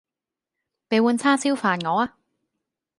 [0.87, 2.17] 比碗叉燒飯我呀